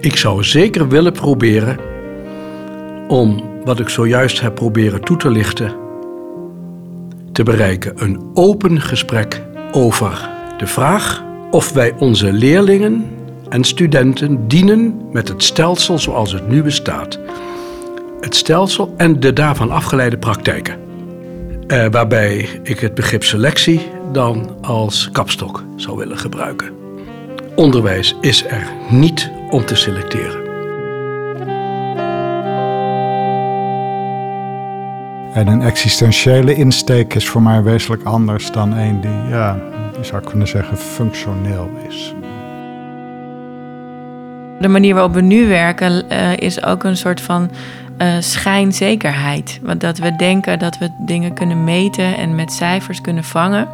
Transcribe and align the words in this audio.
Ik 0.00 0.16
zou 0.16 0.44
zeker 0.44 0.88
willen 0.88 1.12
proberen 1.12 1.78
om 3.08 3.42
wat 3.64 3.80
ik 3.80 3.88
zojuist 3.88 4.40
heb 4.40 4.54
proberen 4.54 5.00
toe 5.00 5.16
te 5.16 5.30
lichten, 5.30 5.74
te 7.32 7.42
bereiken. 7.42 7.92
Een 7.96 8.30
open 8.34 8.80
gesprek 8.80 9.42
over 9.72 10.30
de 10.58 10.66
vraag 10.66 11.24
of 11.50 11.72
wij 11.72 11.94
onze 11.98 12.32
leerlingen 12.32 13.06
en 13.48 13.64
studenten 13.64 14.48
dienen 14.48 15.00
met 15.12 15.28
het 15.28 15.42
stelsel 15.42 15.98
zoals 15.98 16.32
het 16.32 16.48
nu 16.48 16.62
bestaat. 16.62 17.18
Het 18.20 18.36
stelsel 18.36 18.94
en 18.96 19.20
de 19.20 19.32
daarvan 19.32 19.70
afgeleide 19.70 20.18
praktijken. 20.18 20.76
Eh, 21.66 21.86
waarbij 21.90 22.48
ik 22.62 22.78
het 22.80 22.94
begrip 22.94 23.24
selectie 23.24 23.80
dan 24.12 24.56
als 24.60 25.08
kapstok 25.12 25.64
zou 25.76 25.96
willen 25.96 26.18
gebruiken. 26.18 26.70
Onderwijs 27.54 28.16
is 28.20 28.44
er 28.44 28.72
niet 28.90 29.30
om 29.54 29.64
te 29.64 29.74
selecteren. 29.74 30.42
En 35.34 35.46
een 35.46 35.62
existentiële 35.62 36.54
insteek 36.54 37.14
is 37.14 37.28
voor 37.28 37.42
mij 37.42 37.62
wezenlijk 37.62 38.02
anders 38.02 38.50
dan 38.50 38.72
een 38.72 39.00
die, 39.00 39.28
ja, 39.28 39.58
je 39.96 40.04
zou 40.04 40.22
kunnen 40.22 40.48
zeggen, 40.48 40.76
functioneel 40.76 41.70
is. 41.88 42.14
De 44.60 44.68
manier 44.68 44.94
waarop 44.94 45.14
we 45.14 45.20
nu 45.20 45.48
werken 45.48 46.04
uh, 46.12 46.36
is 46.36 46.62
ook 46.64 46.84
een 46.84 46.96
soort 46.96 47.20
van 47.20 47.50
uh, 47.98 48.16
schijnzekerheid. 48.18 49.60
Want 49.62 49.80
dat 49.80 49.98
we 49.98 50.16
denken 50.16 50.58
dat 50.58 50.78
we 50.78 50.88
dingen 50.98 51.34
kunnen 51.34 51.64
meten 51.64 52.16
en 52.16 52.34
met 52.34 52.52
cijfers 52.52 53.00
kunnen 53.00 53.24
vangen. 53.24 53.68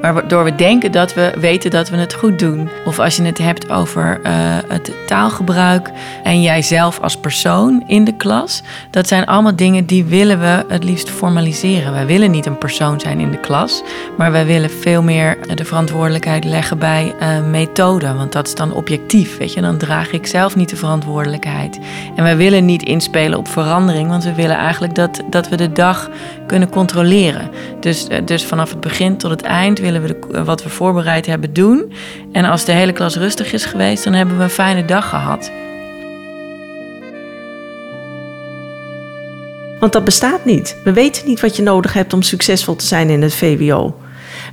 Waardoor 0.00 0.44
we 0.44 0.54
denken 0.54 0.92
dat 0.92 1.14
we 1.14 1.32
weten 1.38 1.70
dat 1.70 1.88
we 1.88 1.96
het 1.96 2.14
goed 2.14 2.38
doen. 2.38 2.68
Of 2.84 2.98
als 2.98 3.16
je 3.16 3.22
het 3.22 3.38
hebt 3.38 3.70
over 3.70 4.20
uh, 4.22 4.32
het 4.68 4.92
taalgebruik 5.06 5.90
en 6.22 6.42
jijzelf 6.42 7.00
als 7.00 7.16
persoon 7.16 7.82
in 7.86 8.04
de 8.04 8.16
klas. 8.16 8.62
Dat 8.90 9.08
zijn 9.08 9.26
allemaal 9.26 9.56
dingen 9.56 9.86
die 9.86 10.04
willen 10.04 10.40
we 10.40 10.64
het 10.68 10.84
liefst 10.84 11.10
formaliseren. 11.10 11.92
Wij 11.92 12.06
willen 12.06 12.30
niet 12.30 12.46
een 12.46 12.58
persoon 12.58 13.00
zijn 13.00 13.20
in 13.20 13.30
de 13.30 13.40
klas. 13.40 13.82
Maar 14.16 14.32
wij 14.32 14.46
willen 14.46 14.70
veel 14.70 15.02
meer 15.02 15.38
de 15.54 15.64
verantwoordelijkheid 15.64 16.44
leggen 16.44 16.78
bij 16.78 17.14
uh, 17.20 17.50
methode. 17.50 18.14
Want 18.14 18.32
dat 18.32 18.46
is 18.46 18.54
dan 18.54 18.72
objectief. 18.72 19.38
Weet 19.38 19.52
je? 19.52 19.60
Dan 19.60 19.76
draag 19.76 20.10
ik 20.10 20.26
zelf 20.26 20.56
niet 20.56 20.68
de 20.68 20.76
verantwoordelijkheid. 20.76 21.78
En 22.16 22.22
wij 22.22 22.36
willen 22.36 22.64
niet 22.64 22.82
inspelen 22.82 23.38
op 23.38 23.48
verandering. 23.48 24.08
Want 24.08 24.24
we 24.24 24.34
willen 24.34 24.56
eigenlijk 24.56 24.94
dat, 24.94 25.22
dat 25.30 25.48
we 25.48 25.56
de 25.56 25.72
dag 25.72 26.10
kunnen 26.50 26.70
controleren. 26.70 27.50
Dus, 27.80 28.06
uh, 28.08 28.18
dus 28.24 28.44
vanaf 28.44 28.70
het 28.70 28.80
begin 28.80 29.16
tot 29.16 29.30
het 29.30 29.42
eind 29.42 29.78
willen 29.78 30.02
we 30.02 30.08
de, 30.08 30.44
wat 30.44 30.62
we 30.62 30.68
voorbereid 30.68 31.26
hebben 31.26 31.52
doen. 31.52 31.92
En 32.32 32.44
als 32.44 32.64
de 32.64 32.72
hele 32.72 32.92
klas 32.92 33.16
rustig 33.16 33.52
is 33.52 33.64
geweest, 33.64 34.04
dan 34.04 34.12
hebben 34.12 34.36
we 34.36 34.42
een 34.42 34.50
fijne 34.50 34.84
dag 34.84 35.08
gehad. 35.08 35.50
Want 39.80 39.92
dat 39.92 40.04
bestaat 40.04 40.44
niet. 40.44 40.76
We 40.84 40.92
weten 40.92 41.26
niet 41.26 41.40
wat 41.40 41.56
je 41.56 41.62
nodig 41.62 41.92
hebt 41.92 42.12
om 42.12 42.22
succesvol 42.22 42.76
te 42.76 42.86
zijn 42.86 43.10
in 43.10 43.22
het 43.22 43.34
VWO. 43.34 43.94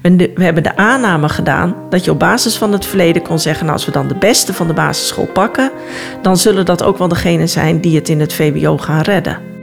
We, 0.02 0.32
hebben 0.36 0.64
de 0.64 0.78
aanname 0.78 1.30
gedaan 1.30 1.76
dat 1.90 2.06
je 2.06 2.12
op 2.12 2.20
basis 2.20 2.56
van 2.56 2.72
het 2.72 2.86
verleden 2.86 3.22
kon 3.22 3.40
zeggen: 3.40 3.66
nou, 3.66 3.78
als 3.78 3.86
we 3.86 3.92
dan 3.92 4.08
de 4.08 4.16
beste 4.16 4.54
van 4.54 4.68
de 4.68 4.74
basisschool 4.74 5.28
pakken, 5.34 5.72
dan 6.22 6.38
zullen 6.38 6.66
dat 6.66 6.84
ook 6.84 6.98
wel 6.98 7.08
degenen 7.08 7.50
zijn 7.50 7.82
die 7.82 7.96
het 7.96 8.10
in 8.10 8.20
het 8.20 8.34
VWO 8.34 8.78
gaan 8.78 9.02
redden. 9.02 9.57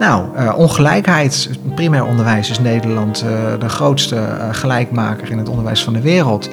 Nou, 0.00 0.26
uh, 0.36 0.54
ongelijkheid. 0.56 1.50
Primair 1.74 2.04
onderwijs 2.04 2.50
is 2.50 2.58
Nederland 2.58 3.24
uh, 3.24 3.30
de 3.58 3.68
grootste 3.68 4.14
uh, 4.14 4.48
gelijkmaker 4.52 5.30
in 5.30 5.38
het 5.38 5.48
onderwijs 5.48 5.84
van 5.84 5.92
de 5.92 6.00
wereld. 6.00 6.48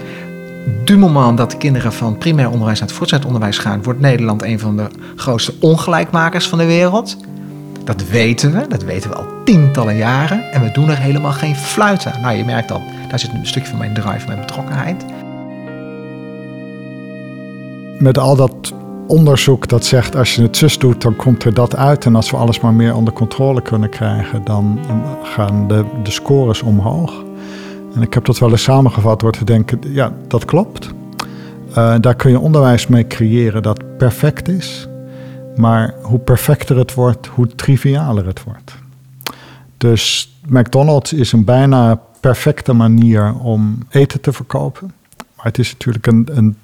Du 0.84 0.98
moment 0.98 1.38
dat 1.38 1.52
de 1.52 1.58
kinderen 1.58 1.94
van 1.94 2.18
primair 2.18 2.50
onderwijs 2.50 2.80
naar 2.80 2.88
het 2.88 2.98
voortgezet 2.98 3.26
onderwijs 3.26 3.58
gaan, 3.58 3.84
wordt 3.84 4.00
Nederland 4.00 4.44
een 4.44 4.60
van 4.60 4.78
de 4.78 4.88
grootste 5.16 5.54
ongelijkmakers 5.60 6.48
van 6.48 6.58
de 6.58 6.66
wereld. 6.66 7.18
Dat 7.84 8.10
weten 8.10 8.52
we, 8.52 8.68
dat 8.68 8.84
weten 8.84 9.10
we 9.10 9.16
al 9.16 9.28
tientallen 9.46 9.98
jaren. 9.98 10.52
En 10.52 10.62
we 10.62 10.72
doen 10.72 10.90
er 10.90 10.98
helemaal 10.98 11.32
geen 11.32 11.56
fluiten. 11.56 12.22
Nou, 12.22 12.38
je 12.38 12.46
merkt 12.46 12.72
al, 12.72 12.82
daar 13.10 13.20
zit 13.20 13.34
een 13.34 13.48
stukje 13.48 13.70
van 13.70 13.78
mijn 13.78 13.94
drive, 13.94 14.28
mijn 14.28 14.40
betrokkenheid. 14.40 15.06
Met 18.00 18.18
al 18.18 18.36
dat 18.36 18.74
onderzoek 19.08 19.68
dat 19.68 19.86
zegt 19.86 20.16
als 20.16 20.36
je 20.36 20.42
het 20.42 20.58
zus 20.58 20.78
doet, 20.78 21.02
dan 21.02 21.16
komt 21.16 21.44
er 21.44 21.54
dat 21.54 21.76
uit. 21.76 22.06
En 22.06 22.16
als 22.16 22.32
we 22.32 22.38
alles 22.38 22.60
maar 22.60 22.74
meer 22.74 22.96
onder 22.96 23.14
controle 23.14 23.62
kunnen 23.62 23.90
krijgen, 23.90 24.44
dan 24.44 24.80
gaan 25.24 25.68
de, 25.68 25.86
de 26.04 26.12
scores 26.12 26.62
omhoog. 26.62 27.24
En 27.96 28.02
ik 28.02 28.14
heb 28.14 28.26
dat 28.26 28.40
wel 28.40 28.52
eens 28.52 28.64
samengevat 28.64 29.20
door 29.20 29.32
te 29.32 29.46
denken, 29.46 29.80
ja, 29.88 30.14
dat 30.28 30.46
klopt. 30.46 30.94
Uh, 31.70 31.96
daar 32.00 32.16
kun 32.16 32.32
je 32.32 32.40
onderwijs 32.40 32.88
mee 32.88 33.08
creëren 33.08 33.62
dat 33.62 33.98
perfect 33.98 34.48
is. 34.48 34.88
Maar 35.56 35.96
hoe 36.02 36.20
perfecter 36.20 36.78
het 36.78 36.94
wordt, 36.94 37.28
hoe 37.28 37.48
trivialer 37.48 38.26
het 38.26 38.44
wordt. 38.44 38.76
Dus 39.78 40.34
McDonald's 40.48 41.14
is 41.14 41.32
een 41.32 41.44
bijna 41.44 42.02
perfecte 42.20 42.74
manier 42.74 43.34
om 43.40 43.78
eten 43.90 44.22
te 44.22 44.34
verkopen. 44.34 44.92
Maar 45.36 45.46
het 45.46 45.58
is 45.58 45.72
natuurlijk 45.72 46.08
een, 46.08 46.28
een 46.32 46.58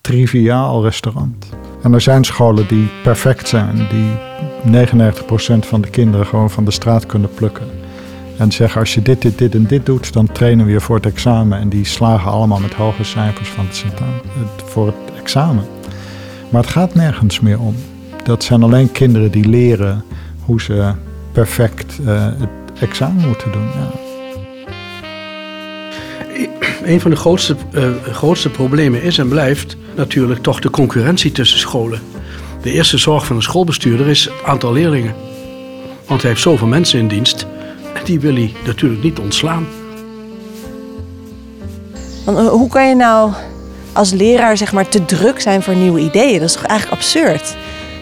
triviaal 0.00 0.82
restaurant. 0.82 1.46
En 1.82 1.92
er 1.92 2.00
zijn 2.00 2.24
scholen 2.24 2.66
die 2.68 2.88
perfect 3.02 3.48
zijn, 3.48 3.76
die 3.90 4.10
99% 4.86 5.58
van 5.58 5.80
de 5.80 5.90
kinderen 5.90 6.26
gewoon 6.26 6.50
van 6.50 6.64
de 6.64 6.70
straat 6.70 7.06
kunnen 7.06 7.34
plukken. 7.34 7.66
En 8.36 8.52
zeggen 8.52 8.80
als 8.80 8.94
je 8.94 9.02
dit, 9.02 9.22
dit, 9.22 9.38
dit 9.38 9.54
en 9.54 9.66
dit 9.66 9.86
doet, 9.86 10.12
dan 10.12 10.32
trainen 10.32 10.66
we 10.66 10.72
je 10.72 10.80
voor 10.80 10.96
het 10.96 11.06
examen. 11.06 11.58
En 11.58 11.68
die 11.68 11.84
slagen 11.84 12.30
allemaal 12.30 12.60
met 12.60 12.74
hoge 12.74 13.04
cijfers 13.04 13.48
van 13.48 13.66
het 13.66 14.62
voor 14.64 14.86
het 14.86 15.18
examen. 15.18 15.64
Maar 16.48 16.62
het 16.62 16.70
gaat 16.70 16.94
nergens 16.94 17.40
meer 17.40 17.60
om. 17.60 17.74
Dat 18.24 18.44
zijn 18.44 18.62
alleen 18.62 18.92
kinderen 18.92 19.30
die 19.30 19.48
leren 19.48 20.04
hoe 20.44 20.60
ze 20.60 20.92
perfect 21.32 21.98
uh, 22.00 22.24
het 22.24 22.80
examen 22.80 23.26
moeten 23.28 23.52
doen. 23.52 23.62
Ja. 23.62 24.01
Een 26.84 27.00
van 27.00 27.10
de 27.10 27.16
grootste, 27.16 27.56
uh, 27.72 27.88
grootste 28.12 28.48
problemen 28.48 29.02
is 29.02 29.18
en 29.18 29.28
blijft 29.28 29.76
natuurlijk 29.94 30.42
toch 30.42 30.60
de 30.60 30.70
concurrentie 30.70 31.32
tussen 31.32 31.58
scholen. 31.58 32.00
De 32.62 32.72
eerste 32.72 32.98
zorg 32.98 33.26
van 33.26 33.36
een 33.36 33.42
schoolbestuurder 33.42 34.08
is 34.08 34.24
het 34.24 34.34
aantal 34.44 34.72
leerlingen. 34.72 35.14
Want 36.06 36.20
hij 36.20 36.30
heeft 36.30 36.42
zoveel 36.42 36.66
mensen 36.66 36.98
in 36.98 37.08
dienst 37.08 37.46
en 37.94 38.04
die 38.04 38.20
wil 38.20 38.34
hij 38.34 38.52
natuurlijk 38.64 39.02
niet 39.02 39.18
ontslaan. 39.18 39.66
Uh, 42.28 42.48
hoe 42.48 42.68
kan 42.68 42.88
je 42.88 42.94
nou 42.94 43.32
als 43.92 44.10
leraar 44.10 44.56
zeg 44.56 44.72
maar, 44.72 44.88
te 44.88 45.04
druk 45.04 45.40
zijn 45.40 45.62
voor 45.62 45.76
nieuwe 45.76 46.00
ideeën? 46.00 46.40
Dat 46.40 46.48
is 46.48 46.54
toch 46.54 46.64
eigenlijk 46.64 47.00
absurd? 47.00 47.56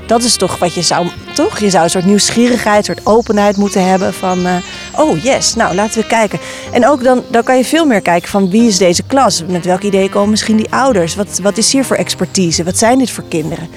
Dat 0.07 0.23
is 0.23 0.37
toch 0.37 0.59
wat 0.59 0.75
je 0.75 0.83
zou, 0.83 1.07
toch? 1.35 1.59
Je 1.59 1.71
zou 1.71 1.85
een 1.85 1.91
soort 1.91 2.05
nieuwsgierigheid, 2.05 2.89
een 2.89 2.95
soort 2.95 3.07
openheid 3.07 3.57
moeten 3.57 3.89
hebben 3.89 4.15
van, 4.15 4.39
uh, 4.39 4.57
oh 5.00 5.22
yes, 5.22 5.55
nou 5.55 5.75
laten 5.75 6.00
we 6.00 6.06
kijken. 6.06 6.38
En 6.72 6.87
ook 6.87 7.05
dan, 7.05 7.22
dan 7.31 7.43
kan 7.43 7.56
je 7.56 7.65
veel 7.65 7.87
meer 7.87 8.00
kijken 8.00 8.28
van 8.28 8.50
wie 8.50 8.66
is 8.66 8.78
deze 8.78 9.03
klas? 9.03 9.44
Met 9.47 9.65
welke 9.65 9.87
ideeën 9.87 10.11
komen 10.11 10.31
misschien 10.31 10.56
die 10.56 10.72
ouders? 10.72 11.15
Wat, 11.15 11.38
wat 11.43 11.59
is 11.59 11.72
hier 11.72 11.84
voor 11.84 11.97
expertise? 11.97 12.65
Wat 12.65 12.78
zijn 12.78 12.99
dit 12.99 13.10
voor 13.10 13.25
kinderen? 13.28 13.69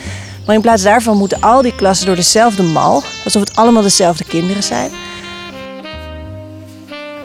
Maar 0.45 0.55
in 0.55 0.61
plaats 0.61 0.83
daarvan 0.83 1.17
moeten 1.17 1.41
al 1.41 1.61
die 1.61 1.75
klassen 1.75 2.05
door 2.05 2.15
dezelfde 2.15 2.63
mal, 2.63 3.03
alsof 3.23 3.41
het 3.41 3.55
allemaal 3.55 3.81
dezelfde 3.81 4.23
kinderen 4.23 4.63
zijn. 4.63 4.91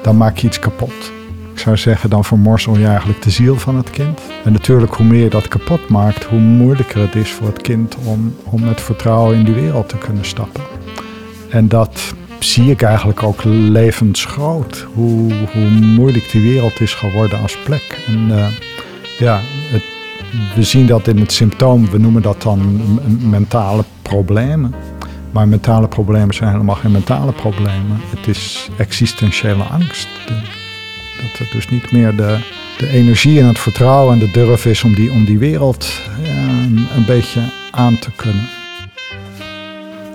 Dan 0.02 0.16
maak 0.16 0.38
je 0.38 0.46
iets 0.46 0.58
kapot. 0.58 0.92
Ik 1.52 1.58
zou 1.58 1.76
zeggen, 1.76 2.10
dan 2.10 2.24
vermorsel 2.24 2.76
je 2.76 2.86
eigenlijk 2.86 3.22
de 3.22 3.30
ziel 3.30 3.56
van 3.56 3.76
het 3.76 3.90
kind. 3.90 4.20
En 4.44 4.52
natuurlijk, 4.52 4.94
hoe 4.94 5.06
meer 5.06 5.22
je 5.22 5.30
dat 5.30 5.48
kapot 5.48 5.88
maakt, 5.88 6.24
hoe 6.24 6.38
moeilijker 6.38 7.00
het 7.00 7.14
is 7.14 7.30
voor 7.30 7.46
het 7.46 7.62
kind 7.62 7.96
om, 8.04 8.36
om 8.44 8.64
met 8.64 8.80
vertrouwen 8.80 9.36
in 9.36 9.44
die 9.44 9.54
wereld 9.54 9.88
te 9.88 9.98
kunnen 9.98 10.24
stappen. 10.24 10.62
En 11.48 11.68
dat 11.68 12.14
zie 12.38 12.70
ik 12.70 12.82
eigenlijk 12.82 13.22
ook 13.22 13.44
levensgroot. 13.44 14.86
Hoe, 14.94 15.32
hoe 15.52 15.68
moeilijk 15.70 16.30
die 16.30 16.42
wereld 16.42 16.80
is 16.80 16.94
geworden 16.94 17.40
als 17.40 17.58
plek. 17.64 18.00
En 18.06 18.28
uh, 18.28 18.46
ja, 19.18 19.40
we 20.54 20.62
zien 20.62 20.86
dat 20.86 21.08
in 21.08 21.18
het 21.18 21.32
symptoom, 21.32 21.90
we 21.90 21.98
noemen 21.98 22.22
dat 22.22 22.42
dan 22.42 22.80
mentale 23.30 23.84
problemen. 24.02 24.74
Maar 25.30 25.48
mentale 25.48 25.88
problemen 25.88 26.34
zijn 26.34 26.50
helemaal 26.50 26.74
geen 26.74 26.90
mentale 26.90 27.32
problemen. 27.32 28.00
Het 28.16 28.26
is 28.26 28.68
existentiële 28.76 29.62
angst. 29.62 30.08
Dat 31.22 31.38
er 31.38 31.48
dus 31.52 31.68
niet 31.68 31.92
meer 31.92 32.16
de, 32.16 32.38
de 32.78 32.88
energie 32.88 33.40
en 33.40 33.46
het 33.46 33.58
vertrouwen 33.58 34.12
en 34.12 34.18
de 34.18 34.30
durf 34.30 34.66
is 34.66 34.84
om 34.84 34.94
die, 34.94 35.10
om 35.10 35.24
die 35.24 35.38
wereld 35.38 36.00
ja, 36.22 36.48
een 36.96 37.04
beetje 37.06 37.40
aan 37.70 37.98
te 37.98 38.10
kunnen. 38.16 38.57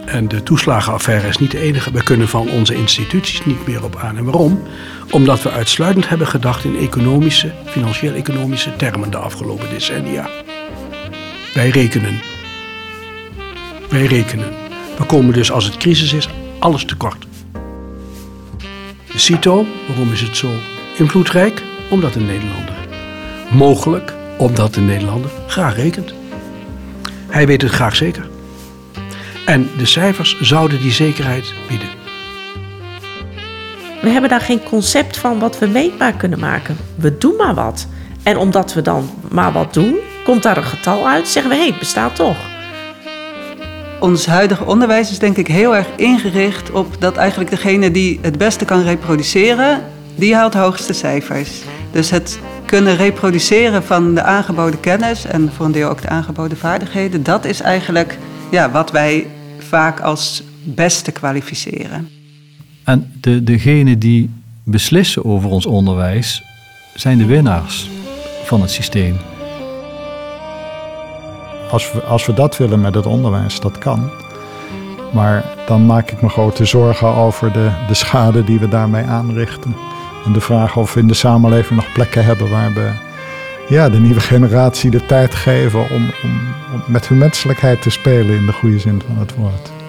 En 0.06 0.28
de 0.28 0.44
toeslagenaffaire 0.44 1.28
is 1.28 1.38
niet 1.38 1.52
de 1.52 1.60
enige. 1.60 1.92
We 1.92 2.04
kunnen 2.04 2.28
van 2.28 2.50
onze 2.50 2.76
instituties 2.76 3.46
niet 3.46 3.68
meer 3.68 3.84
op 3.84 3.96
aan. 3.96 4.18
En 4.18 4.24
waarom? 4.24 4.64
Omdat 5.12 5.42
we 5.42 5.52
uitsluitend 5.52 6.10
hebben 6.10 6.28
gedacht 6.28 6.64
in 6.64 6.78
economische, 6.78 7.52
financieel-economische 7.66 8.76
termen 8.76 9.12
de 9.12 9.18
afgelopen 9.18 9.70
decennia. 9.70 10.30
Wij 11.54 11.70
rekenen. 11.70 12.22
Wij 13.90 14.06
rekenen. 14.06 14.50
We 14.98 15.04
komen 15.06 15.34
dus 15.34 15.52
als 15.52 15.66
het 15.66 15.78
crisis 15.78 16.14
is, 16.14 16.30
alles 16.60 16.86
tekort. 16.86 17.26
De 19.12 19.20
CITO, 19.20 19.66
waarom 19.88 20.12
is 20.12 20.22
het 20.22 20.38
zo 20.38 20.50
invloedrijk? 20.98 21.64
Omdat 21.90 22.16
een 22.16 22.26
Nederlander 22.26 22.84
mogelijk 23.54 24.14
Omdat 24.38 24.74
de 24.74 24.82
Nederlander 24.82 25.32
graag 25.48 25.76
rekent. 25.76 26.14
Hij 27.28 27.48
weet 27.48 27.62
het 27.62 27.72
graag 27.72 27.96
zeker. 27.96 28.33
En 29.46 29.70
de 29.78 29.86
cijfers 29.86 30.40
zouden 30.42 30.82
die 30.82 30.92
zekerheid 30.92 31.54
bieden. 31.68 31.88
We 34.02 34.10
hebben 34.10 34.30
daar 34.30 34.42
geen 34.42 34.64
concept 34.64 35.18
van 35.18 35.40
wat 35.40 35.60
we 35.60 35.68
meetbaar 35.68 36.14
kunnen 36.14 36.40
maken. 36.40 36.78
We 36.96 37.18
doen 37.18 37.36
maar 37.36 37.54
wat. 37.54 37.88
En 38.24 38.38
omdat 38.38 38.74
we 38.74 38.82
dan 38.82 39.10
maar 39.32 39.52
wat 39.52 39.74
doen, 39.74 39.98
komt 40.24 40.44
daar 40.44 40.58
een 40.58 40.64
getal 40.64 41.08
uit, 41.08 41.28
zeggen 41.28 41.52
we 41.52 41.58
hé, 41.58 41.64
hey, 41.64 41.72
het 41.72 41.80
bestaat 41.80 42.16
toch. 42.16 42.38
Ons 44.00 44.26
huidige 44.26 44.66
onderwijs 44.66 45.12
is 45.12 45.20
denk 45.20 45.38
ik 45.38 45.48
heel 45.48 45.76
erg 45.76 45.88
ingericht 45.96 46.72
op 46.72 46.96
dat 47.02 47.18
eigenlijk 47.18 47.50
degene 47.50 47.92
die 47.92 48.20
het 48.22 48.38
beste 48.38 48.66
kan 48.66 48.84
reproduceren, 48.84 49.82
die 50.16 50.36
haalt 50.36 50.52
de 50.52 50.58
hoogste 50.58 50.94
cijfers. 50.94 51.62
Dus 51.92 52.10
het 52.10 52.40
kunnen 52.66 52.96
reproduceren 52.96 53.84
van 53.84 54.16
de 54.16 54.24
aangeboden 54.24 54.80
kennis 54.80 55.26
en 55.26 55.52
voor 55.56 55.66
een 55.66 55.72
deel 55.72 55.90
ook 55.90 56.02
de 56.02 56.10
aangeboden 56.10 56.58
vaardigheden, 56.58 57.24
dat 57.24 57.46
is 57.46 57.62
eigenlijk 57.62 58.18
ja, 58.54 58.72
wat 58.72 58.92
wij 58.92 59.28
vaak 59.58 60.00
als 60.00 60.44
beste 60.64 61.12
kwalificeren. 61.12 62.10
En 62.84 63.12
de, 63.22 63.44
degenen 63.44 64.00
die 64.00 64.30
beslissen 64.64 65.26
over 65.26 65.50
ons 65.50 65.66
onderwijs 65.66 66.44
zijn 66.96 67.18
de 67.18 67.26
winnaars 67.26 67.90
van 68.44 68.62
het 68.62 68.72
systeem. 68.72 69.18
Als 71.72 71.92
we, 71.92 72.02
als 72.02 72.26
we 72.26 72.34
dat 72.34 72.58
willen 72.58 72.82
met 72.82 72.96
het 72.96 73.06
onderwijs, 73.06 73.60
dat 73.60 73.78
kan. 73.78 74.12
Maar 75.14 75.46
dan 75.66 75.86
maak 75.86 76.12
ik 76.12 76.22
me 76.22 76.30
grote 76.30 76.66
zorgen 76.66 77.08
over 77.08 77.54
de, 77.54 77.72
de 77.88 77.94
schade 77.94 78.44
die 78.44 78.60
we 78.60 78.68
daarmee 78.68 79.04
aanrichten. 79.04 79.76
En 80.26 80.34
de 80.34 80.42
vraag 80.42 80.78
of 80.78 80.94
we 80.94 81.00
in 81.00 81.08
de 81.08 81.14
samenleving 81.14 81.80
nog 81.80 81.94
plekken 81.94 82.26
hebben 82.26 82.50
waar 82.50 82.74
we 82.74 82.92
ja, 83.68 83.90
de 83.90 84.00
nieuwe 84.00 84.20
generatie 84.20 84.92
de 84.92 85.06
tijd 85.06 85.36
geven 85.36 85.80
om, 85.80 86.12
om, 86.24 86.40
om 86.74 86.84
met 86.88 87.08
hun 87.08 87.18
menselijkheid 87.18 87.82
te 87.82 87.90
spelen 87.90 88.36
in 88.36 88.46
de 88.46 88.54
goede 88.54 88.80
zin 88.80 89.02
van 89.08 89.18
het 89.18 89.36
woord. 89.36 89.83